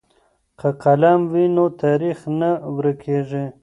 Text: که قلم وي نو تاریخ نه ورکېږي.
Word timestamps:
که 0.59 0.67
قلم 0.83 1.19
وي 1.31 1.45
نو 1.55 1.65
تاریخ 1.81 2.19
نه 2.39 2.51
ورکېږي. 2.75 3.45